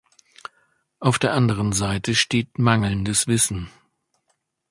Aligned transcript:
Auf 0.99 1.19
der 1.19 1.33
anderen 1.33 1.73
Seite 1.73 2.15
steht 2.15 2.57
mangelndes 2.57 3.27
Wissen. 3.27 3.69